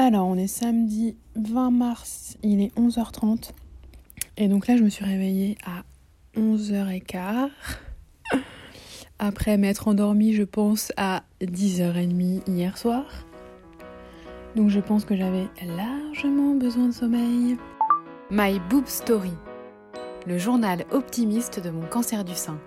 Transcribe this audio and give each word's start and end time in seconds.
Alors, 0.00 0.28
on 0.28 0.36
est 0.36 0.46
samedi 0.46 1.16
20 1.34 1.72
mars, 1.72 2.36
il 2.44 2.62
est 2.62 2.72
11h30. 2.78 3.50
Et 4.36 4.46
donc 4.46 4.68
là, 4.68 4.76
je 4.76 4.84
me 4.84 4.90
suis 4.90 5.04
réveillée 5.04 5.58
à 5.66 5.82
11h15. 6.40 7.50
Après 9.18 9.56
m'être 9.56 9.88
endormie, 9.88 10.34
je 10.34 10.44
pense, 10.44 10.92
à 10.96 11.24
10h30 11.42 12.48
hier 12.48 12.78
soir. 12.78 13.06
Donc 14.54 14.68
je 14.68 14.78
pense 14.78 15.04
que 15.04 15.16
j'avais 15.16 15.48
largement 15.66 16.54
besoin 16.54 16.86
de 16.86 16.94
sommeil. 16.94 17.56
My 18.30 18.60
Boob 18.70 18.86
Story, 18.86 19.32
le 20.28 20.38
journal 20.38 20.84
optimiste 20.92 21.58
de 21.58 21.70
mon 21.70 21.86
cancer 21.86 22.24
du 22.24 22.36
sein. 22.36 22.60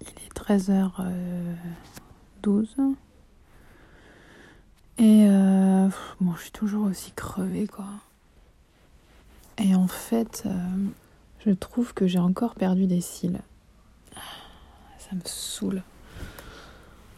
Il 0.00 0.08
est 0.08 0.34
13h12. 0.34 2.94
Et 5.00 5.28
euh, 5.28 5.47
bon, 6.20 6.34
je 6.34 6.42
suis 6.42 6.50
toujours 6.50 6.86
aussi 6.86 7.12
crevée, 7.12 7.66
quoi. 7.66 7.86
Et 9.58 9.74
en 9.74 9.88
fait, 9.88 10.44
euh, 10.46 10.50
je 11.44 11.50
trouve 11.50 11.94
que 11.94 12.06
j'ai 12.06 12.18
encore 12.18 12.54
perdu 12.54 12.86
des 12.86 13.00
cils. 13.00 13.40
Ça 14.98 15.14
me 15.14 15.20
saoule. 15.24 15.82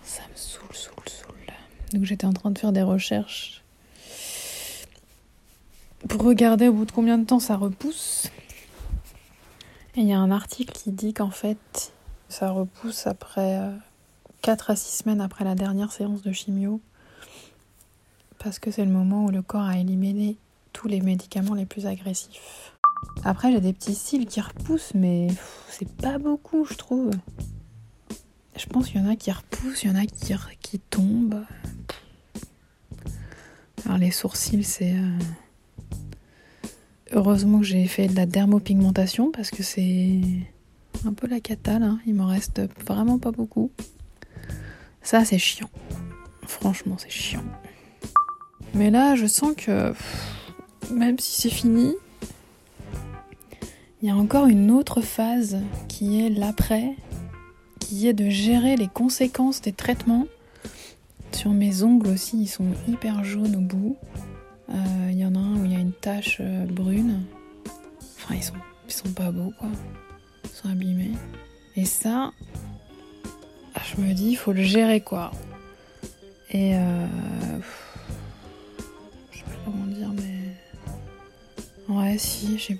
Ça 0.03 0.23
me 0.31 0.37
saoule, 0.37 0.75
saoule, 0.75 1.09
saoule. 1.09 1.55
Donc 1.93 2.05
j'étais 2.05 2.27
en 2.27 2.33
train 2.33 2.51
de 2.51 2.59
faire 2.59 2.73
des 2.73 2.83
recherches 2.83 3.63
pour 6.09 6.23
regarder 6.23 6.69
au 6.69 6.73
bout 6.73 6.85
de 6.87 6.93
combien 6.93 7.19
de 7.19 7.25
temps 7.25 7.41
ça 7.41 7.57
repousse. 7.57 8.31
Et 9.97 10.01
il 10.01 10.09
y 10.09 10.13
a 10.13 10.19
un 10.19 10.31
article 10.31 10.73
qui 10.73 10.93
dit 10.93 11.13
qu'en 11.13 11.31
fait, 11.31 11.93
ça 12.29 12.51
repousse 12.51 13.07
après 13.07 13.61
4 14.43 14.71
euh, 14.71 14.73
à 14.73 14.77
6 14.77 14.99
semaines 14.99 15.21
après 15.21 15.45
la 15.45 15.55
dernière 15.55 15.93
séance 15.93 16.23
de 16.23 16.33
chimio 16.33 16.81
parce 18.43 18.59
que 18.59 18.71
c'est 18.71 18.85
le 18.85 18.91
moment 18.91 19.27
où 19.27 19.31
le 19.31 19.43
corps 19.43 19.67
a 19.67 19.79
éliminé 19.79 20.37
tous 20.73 20.89
les 20.89 21.01
médicaments 21.01 21.55
les 21.55 21.67
plus 21.67 21.87
agressifs. 21.87 22.73
Après, 23.25 23.53
j'ai 23.53 23.61
des 23.61 23.73
petits 23.73 23.95
cils 23.95 24.27
qui 24.27 24.41
repoussent, 24.41 24.95
mais 24.95 25.29
c'est 25.69 25.91
pas 25.97 26.19
beaucoup, 26.19 26.65
je 26.65 26.75
trouve. 26.75 27.11
Je 28.57 28.67
pense 28.67 28.89
qu'il 28.89 29.01
y 29.01 29.05
en 29.05 29.09
a 29.09 29.17
qui 29.17 29.31
repoussent, 29.31 29.85
il 29.85 29.91
y 29.91 29.93
en 29.93 29.97
a 29.97 30.07
qui, 30.07 30.35
qui 30.61 30.79
tombent. 30.79 31.45
Alors, 33.85 33.99
les 33.99 34.11
sourcils, 34.11 34.65
c'est. 34.65 34.95
Euh, 34.95 35.19
heureusement 37.13 37.61
que 37.61 37.67
j'ai 37.67 37.87
fait 37.87 38.09
de 38.09 38.17
la 38.17 38.27
dermopigmentation 38.27 39.31
parce 39.31 39.51
que 39.51 39.63
c'est 39.63 40.21
un 41.05 41.13
peu 41.13 41.27
la 41.27 41.41
catale. 41.41 41.83
Hein. 41.83 42.01
Il 42.07 42.15
m'en 42.15 42.27
reste 42.27 42.63
vraiment 42.87 43.19
pas 43.19 43.33
beaucoup. 43.33 43.71
Ça, 45.03 45.25
c'est 45.25 45.39
chiant. 45.39 45.71
Franchement, 46.47 46.97
c'est 46.99 47.11
chiant. 47.11 47.45
Mais 48.75 48.91
là, 48.91 49.15
je 49.17 49.27
sens 49.27 49.55
que 49.57 49.93
même 50.91 51.19
si 51.19 51.43
c'est 51.43 51.55
fini, 51.55 51.95
il 54.03 54.09
y 54.09 54.11
a 54.11 54.17
encore 54.17 54.47
une 54.47 54.71
autre 54.71 55.01
phase 55.01 55.59
qui 55.89 56.25
est 56.25 56.31
l'après, 56.31 56.97
qui 57.79 58.09
est 58.09 58.13
de 58.13 58.31
gérer 58.31 58.77
les 58.77 58.89
conséquences 58.89 59.61
des 59.61 59.73
traitements. 59.73 60.27
Sur 61.33 61.51
mes 61.51 61.83
ongles 61.83 62.09
aussi, 62.09 62.39
ils 62.43 62.49
sont 62.49 62.73
hyper 62.89 63.25
jaunes 63.25 63.57
au 63.57 63.61
bout. 63.61 63.97
Euh, 64.71 64.75
il 65.11 65.19
y 65.19 65.25
en 65.25 65.35
a 65.35 65.39
un 65.39 65.57
où 65.57 65.65
il 65.65 65.73
y 65.73 65.77
a 65.77 65.81
une 65.81 65.93
tache 65.93 66.39
euh, 66.41 66.65
brune. 66.67 67.23
Enfin, 68.17 68.35
ils 68.35 68.43
sont, 68.43 68.55
ils 68.87 68.93
sont 68.93 69.13
pas 69.13 69.31
beaux, 69.31 69.53
quoi. 69.59 69.69
Ils 70.45 70.51
sont 70.51 70.69
abîmés. 70.69 71.13
Et 71.77 71.85
ça, 71.85 72.33
je 73.85 74.01
me 74.01 74.13
dis, 74.13 74.31
il 74.31 74.37
faut 74.37 74.53
le 74.53 74.63
gérer, 74.63 75.01
quoi. 75.01 75.33
Et 76.51 76.75
euh, 76.75 77.07
Ouais, 81.91 82.19
si, 82.19 82.57
j'ai 82.57 82.79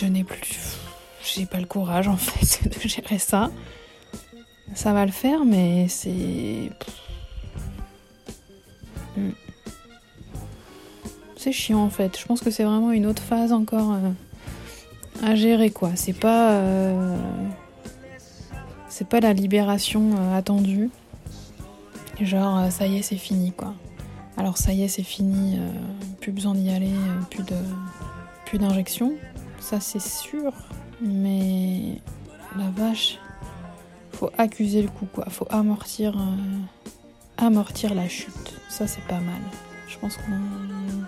je 0.00 0.06
n'ai 0.06 0.24
plus, 0.24 0.78
j'ai 1.22 1.44
pas 1.44 1.60
le 1.60 1.66
courage 1.66 2.08
en 2.08 2.16
fait 2.16 2.66
de 2.82 2.88
gérer 2.88 3.18
ça. 3.18 3.50
Ça 4.74 4.94
va 4.94 5.04
le 5.04 5.12
faire, 5.12 5.44
mais 5.44 5.86
c'est, 5.86 6.70
hmm. 9.18 9.32
c'est 11.36 11.52
chiant 11.52 11.80
en 11.80 11.90
fait. 11.90 12.18
Je 12.18 12.24
pense 12.24 12.40
que 12.40 12.50
c'est 12.50 12.64
vraiment 12.64 12.90
une 12.90 13.04
autre 13.04 13.22
phase 13.22 13.52
encore 13.52 13.92
euh, 13.92 14.10
à 15.22 15.34
gérer 15.34 15.68
quoi. 15.68 15.90
C'est 15.94 16.18
pas, 16.18 16.52
euh, 16.52 17.18
c'est 18.88 19.06
pas 19.06 19.20
la 19.20 19.34
libération 19.34 20.12
euh, 20.16 20.38
attendue. 20.38 20.88
Genre 22.18 22.72
ça 22.72 22.86
y 22.86 22.96
est, 22.96 23.02
c'est 23.02 23.16
fini 23.16 23.52
quoi. 23.52 23.74
Alors 24.36 24.56
ça 24.56 24.72
y 24.72 24.82
est, 24.82 24.88
c'est 24.88 25.02
fini, 25.02 25.58
euh, 25.58 25.70
plus 26.20 26.32
besoin 26.32 26.54
d'y 26.54 26.70
aller, 26.70 26.92
euh, 26.92 27.22
plus 27.30 27.42
de 27.44 27.56
plus 28.46 28.58
d'injections, 28.58 29.12
ça 29.60 29.80
c'est 29.80 30.00
sûr. 30.00 30.52
Mais 31.00 32.00
la 32.56 32.70
vache, 32.70 33.18
faut 34.12 34.30
accuser 34.38 34.82
le 34.82 34.88
coup 34.88 35.06
quoi, 35.12 35.26
faut 35.28 35.46
amortir 35.50 36.16
euh, 36.16 36.56
amortir 37.36 37.94
la 37.94 38.08
chute. 38.08 38.54
Ça 38.68 38.86
c'est 38.86 39.04
pas 39.06 39.20
mal. 39.20 39.42
Je 39.88 39.98
pense 39.98 40.18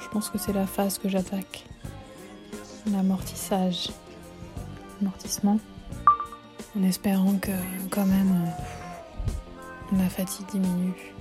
je 0.00 0.08
pense 0.08 0.28
que 0.28 0.38
c'est 0.38 0.52
la 0.52 0.66
phase 0.66 0.98
que 0.98 1.08
j'attaque. 1.08 1.64
L'amortissage, 2.92 3.88
amortissement, 5.00 5.58
en 6.78 6.82
espérant 6.82 7.36
que 7.41 7.52
quand 7.91 8.04
même 8.04 8.50
la 9.92 10.08
fatigue 10.10 10.46
diminue. 10.52 11.13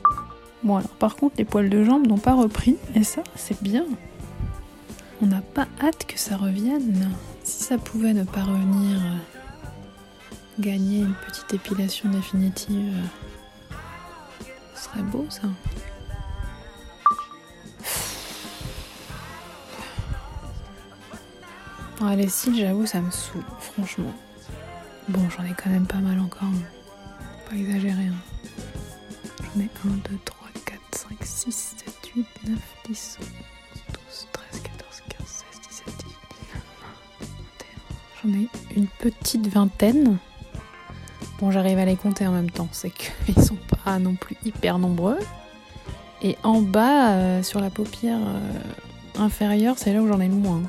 Bon 0.64 0.78
alors 0.78 0.90
par 0.92 1.16
contre 1.16 1.36
les 1.38 1.46
poils 1.46 1.70
de 1.70 1.84
jambes 1.84 2.08
n'ont 2.08 2.18
pas 2.18 2.34
repris 2.34 2.78
et 2.96 3.04
ça 3.04 3.24
c'est 3.36 3.62
bien. 3.62 3.86
On 5.22 5.28
n'a 5.28 5.42
pas 5.42 5.68
hâte 5.82 6.06
que 6.06 6.18
ça 6.18 6.38
revienne. 6.38 7.10
Si 7.44 7.64
ça 7.64 7.78
pouvait 7.78 8.14
ne 8.14 8.24
pas 8.24 8.44
revenir, 8.44 9.00
gagner 10.60 11.00
une 11.00 11.16
petite 11.28 11.54
épilation 11.54 12.10
définitive, 12.10 12.94
ce 14.76 14.84
serait 14.84 15.04
beau 15.04 15.26
ça. 15.30 15.48
Ah, 22.06 22.18
les 22.18 22.28
cils, 22.28 22.58
j'avoue, 22.58 22.86
ça 22.86 23.00
me 23.00 23.10
saoule, 23.12 23.46
franchement. 23.62 24.12
Bon, 25.08 25.22
j'en 25.30 25.46
ai 25.46 25.54
quand 25.54 25.70
même 25.70 25.86
pas 25.86 26.00
mal 26.00 26.20
encore. 26.20 26.50
Pas 27.50 27.56
exagérer. 27.56 28.08
Hein. 28.08 28.16
J'en 29.40 29.62
ai 29.62 29.70
1, 29.86 29.90
2, 30.10 30.18
3. 31.04 31.18
6, 31.26 31.76
7, 31.86 32.12
8, 32.16 32.26
9, 32.48 32.60
10, 32.88 33.18
11, 33.20 33.28
12, 33.94 34.28
13, 34.32 34.62
14, 34.62 35.04
15, 35.10 35.28
16, 35.28 35.62
17, 35.70 35.86
18, 35.98 36.16
19, 36.40 36.64
21. 38.22 38.24
J'en 38.24 38.40
ai 38.40 38.78
une 38.78 38.88
petite 38.88 39.48
vingtaine. 39.48 40.18
Bon, 41.40 41.52
j'arrive 41.52 41.80
à 41.80 41.86
les 41.86 41.96
compter 41.98 42.26
en 42.26 42.32
même 42.32 42.50
temps. 42.50 42.70
C'est 42.72 42.92
qu'ils 42.92 43.42
sont 43.44 43.58
pas 43.84 44.00
non 44.00 44.16
plus 44.16 44.38
hyper 44.46 44.80
nombreux. 44.80 45.20
Et 46.22 46.38
en 46.44 46.62
bas, 46.62 47.16
euh, 47.16 47.44
sur 47.44 47.60
la 47.60 47.70
paupière 47.70 48.20
euh, 48.20 49.22
inférieure, 49.22 49.76
c'est 49.78 49.94
là 49.94 50.02
où 50.02 50.08
j'en 50.08 50.22
ai 50.22 50.30
le 50.30 50.36
moins. 50.36 50.62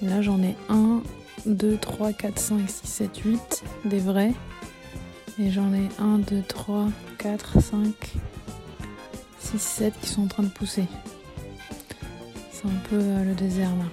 là, 0.00 0.22
j'en 0.22 0.42
ai 0.42 0.56
1, 0.70 1.02
2, 1.44 1.76
3, 1.76 2.12
4, 2.14 2.38
5, 2.38 2.70
6, 2.70 2.88
7, 2.88 3.18
8 3.18 3.64
des 3.84 3.98
vrais. 3.98 4.32
Et 5.38 5.50
j'en 5.50 5.72
ai 5.74 5.88
1, 5.98 6.18
2, 6.18 6.42
3, 6.42 6.88
4, 7.18 7.60
5, 7.60 8.14
6, 9.58 9.62
7 9.62 9.94
qui 10.00 10.08
sont 10.08 10.22
en 10.22 10.26
train 10.26 10.42
de 10.42 10.48
pousser. 10.48 10.84
C'est 12.52 12.66
un 12.66 12.80
peu 12.90 12.96
euh, 12.96 13.24
le 13.24 13.34
désert 13.34 13.70
là. 13.76 13.84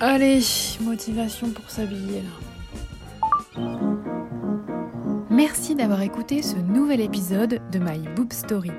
Allez, 0.00 0.40
motivation 0.80 1.50
pour 1.50 1.70
s'habiller 1.70 2.22
là. 2.22 2.30
Merci 5.30 5.74
d'avoir 5.74 6.02
écouté 6.02 6.42
ce 6.42 6.56
nouvel 6.56 7.00
épisode 7.00 7.60
de 7.72 7.78
My 7.78 7.98
Boob 8.14 8.30
Story. 8.32 8.70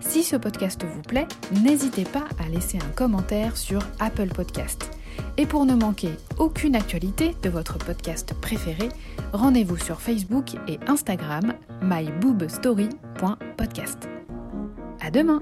Si 0.00 0.22
ce 0.22 0.36
podcast 0.36 0.84
vous 0.84 1.02
plaît, 1.02 1.26
n'hésitez 1.62 2.04
pas 2.04 2.24
à 2.42 2.48
laisser 2.48 2.78
un 2.78 2.92
commentaire 2.94 3.56
sur 3.56 3.82
Apple 4.00 4.28
Podcast. 4.28 4.90
Et 5.36 5.46
pour 5.46 5.66
ne 5.66 5.74
manquer 5.74 6.12
aucune 6.38 6.76
actualité 6.76 7.34
de 7.42 7.50
votre 7.50 7.78
podcast 7.78 8.34
préféré, 8.40 8.88
rendez-vous 9.32 9.76
sur 9.76 10.00
Facebook 10.00 10.54
et 10.66 10.78
Instagram 10.86 11.52
myboobstory.podcast. 11.82 14.08
À 15.00 15.10
demain 15.10 15.40